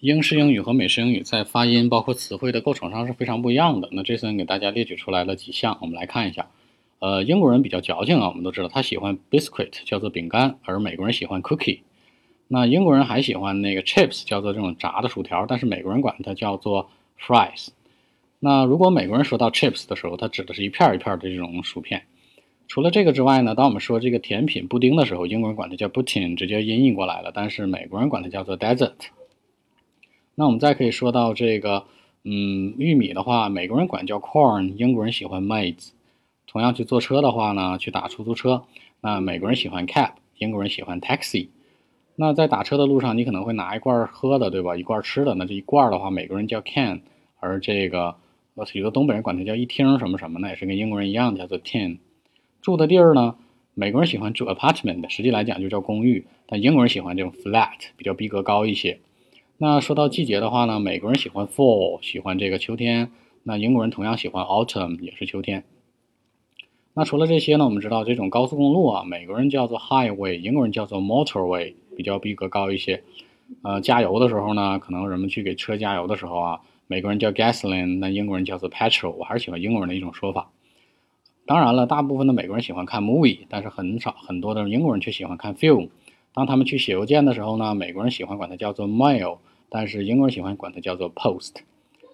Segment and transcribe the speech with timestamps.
[0.00, 3.90] 英式英语和美式英语在发音包括词汇的构成上是非常不一样的。
[3.92, 6.48] 那这次给大家列举出来了几项，我们来看一下。
[7.00, 11.80] 呃，英国人比较矫情啊，我们都知道他喜欢 biscuit 叫做饼干，而美国人喜欢 cookie。
[12.48, 16.88] 那英国人还喜欢那个 chips 叫做这种炸的薯条，但是美国人管它叫做
[17.20, 17.68] fries。
[18.38, 22.04] 那如果美国人说到 chips 的时候，它指的是一片儿一片儿的这种薯片。
[22.68, 28.94] 除了这个之外呢，当我们说这个甜品布丁的时候，英国人管它叫 pudding，直接音译过来了，但是美国人管它叫做 desert。
[30.34, 31.84] 那我们再可以说到这个，
[32.24, 35.90] 嗯，玉米的话，美国人管叫 corn，英国人喜欢 maize。
[36.46, 38.64] 同样去坐车的话呢，去打出租车，
[39.00, 41.48] 那美国人喜欢 cab，英国人喜欢 taxi。
[42.16, 44.76] 那在打车的路上，你可能会拿一罐喝的，对吧？
[44.76, 47.02] 一罐吃的，那这一罐的话，美国人叫 can，
[47.38, 48.16] 而这个
[48.56, 51.98] 呃有的东北人管它叫一厅什么什么，那也是跟英国人一样叫做 tin。
[52.60, 53.36] 住的地儿呢，
[53.74, 58.98] 美国人喜欢住 apartment，实际来讲就叫公寓，但英国人喜欢这种 flat，比较逼格高一些。
[59.62, 63.10] 那说到季节的话呢，美国人喜欢 fall，喜欢这个秋天。
[63.42, 65.64] 那英国人同样喜欢 autumn，也是秋天。
[66.94, 73.02] 那除了这些呢，我们知道这种高速公路啊，美国人叫做 highway，英国人叫做 motorway，比较逼格高一些。
[73.60, 79.10] 呃，加油的时候呢，可能人们去给车加油的时候啊，美国人叫 gasoline，那英国人叫做 petrol。
[79.10, 80.50] 我还是喜欢英国人的一种说法。
[81.44, 85.90] 当然了，大部分的美国人喜欢看 movie，但是很少很多的英国人却喜欢看 film。
[86.32, 89.36] 当他们去写邮件的时候呢，美国人喜欢管它叫做 mail。
[89.70, 91.54] 但是英国人喜欢管它叫做 post。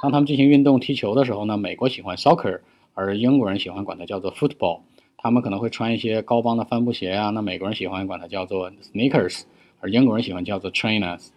[0.00, 2.60] 当他们进行运动踢球的时候呢，美国喜欢 soccer，
[2.94, 4.82] 而英国人喜欢管它叫做 football。
[5.16, 9.42] 他们可能会穿一些高帮的帆布鞋啊，那美国人喜欢管它叫做 sneakers，
[9.80, 11.30] 而英国人喜欢叫做 trainers。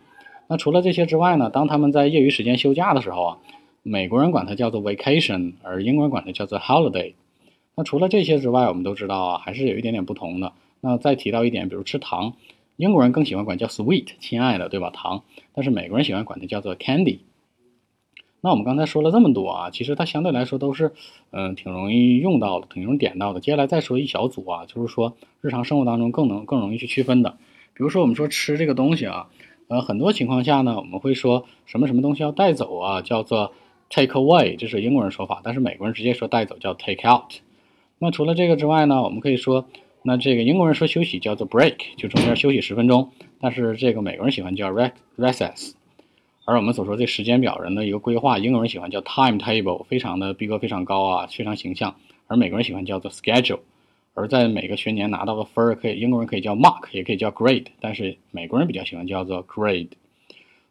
[0.48, 3.38] 那除了这些之外呢，当他们在业余时间休假的时候啊，
[3.82, 7.14] 美国人管它叫做 vacation，而英国人管它叫做 holiday。
[7.76, 10.54] 那除了这些之外，我们都知道啊，还是有一点点不同的。
[10.82, 12.34] 那再提到一点，比如吃糖。
[12.82, 14.90] 英国人更喜欢管叫 sweet，亲爱的，对吧？
[14.90, 15.22] 糖，
[15.54, 17.20] 但是美国人喜欢管它叫做 candy。
[18.42, 20.92] 那我们刚才说了这么多啊，其实它相对来说都是，
[21.30, 23.40] 嗯，挺容易用到的，挺容易点到的。
[23.40, 27.38] 接下来再说一小组啊，就是说日常生活当中更能更容易去区分的。
[27.76, 29.30] 比如说我们说吃这个东西啊，
[29.68, 33.54] 呃，很多情况下呢，我们会说什么什么东西要带走啊，叫做
[33.92, 37.32] take away，这是英国人说法，但是美国人直接说带走叫 take out。
[38.00, 39.68] 那除了这个之外呢，我们可以说。
[40.04, 43.12] 那这个英国人说休息叫做 break，就中间休息十分钟。
[43.40, 45.74] 但是这个美国人喜欢叫 recess，
[46.46, 51.96] 而我们所说这时间表人的一个规划，英国人喜欢叫 timetable，非常的逼格非常高啊，非常形象。
[52.28, 53.60] 而美国人喜欢叫做 schedule。
[54.14, 59.88] 而在每个学年拿到的分儿，可以英国人可以叫 mark，也可以叫 grade，但是美国人比较喜欢叫做 grade。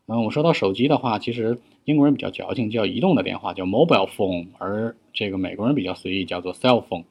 [0.07, 7.05] 嗯，我们说到手机的话，其实英国人比较矫情，叫移动的电话叫 mobile phone，而这个美国人比较随意，叫做 cell phone。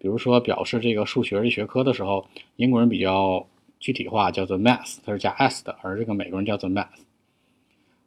[0.00, 3.46] 比如说表示这个数学这学科的时候，英国人比较
[3.78, 6.86] 具体化，叫做 math，它是加 s 的，而这个美国人叫做 math。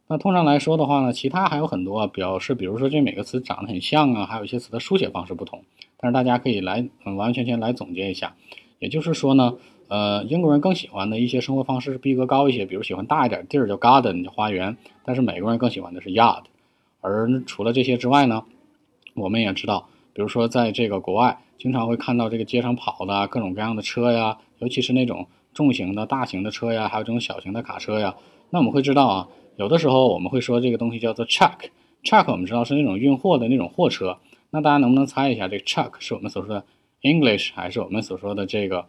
[0.08, 5.62] 那通常来说的话呢，其他还有很多表示，比如说这每个词长得很像啊，还有一些词的书写方式不同。
[5.96, 8.34] 但是大家可以来完完全全来总结一下，
[8.80, 9.54] 也就是说呢，
[9.86, 14.76] 呃，英国人更喜欢的一些生活方式是逼格高一些，比如喜欢大一点地儿叫 garden，叫花园。
[15.04, 16.42] 但是美国人更喜欢的是 yard。
[17.00, 18.44] 而除了这些之外呢，
[19.14, 19.88] 我们也知道。
[20.12, 28.14] 比如说，在这个国外，经常会看到这个街上跑的各种各样的车呀，尤其是那种重型的大型的车呀，还有这种小型的卡车呀。
[28.50, 34.18] 那我们会知道啊，有的时候我们会说这个东西叫做 truck，truck 我们知道是那种运货的那种货车。
[34.50, 36.64] 那大家能不能猜一下，这个 truck 是我们所说的
[37.02, 38.86] English，还是我们所说的这个，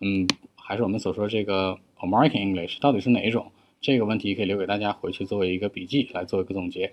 [0.00, 3.50] 嗯，还是我们所说这个 American English，到底是哪一种？
[3.80, 6.92] 这个问题可以留给大家回去作为一个笔记来做一个总结。